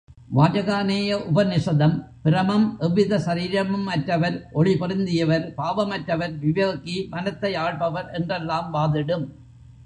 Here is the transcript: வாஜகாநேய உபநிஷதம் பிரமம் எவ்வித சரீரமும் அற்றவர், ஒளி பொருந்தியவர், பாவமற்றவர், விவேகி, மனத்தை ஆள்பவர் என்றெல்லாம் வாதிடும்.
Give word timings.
வாஜகாநேய 0.35 1.17
உபநிஷதம் 1.31 1.93
பிரமம் 2.23 2.65
எவ்வித 2.79 3.19
சரீரமும் 3.19 3.85
அற்றவர், 3.85 4.37
ஒளி 4.51 4.73
பொருந்தியவர், 4.73 5.45
பாவமற்றவர், 5.57 6.33
விவேகி, 6.41 7.07
மனத்தை 7.09 7.55
ஆள்பவர் 7.55 8.09
என்றெல்லாம் 8.11 8.73
வாதிடும். 8.73 9.27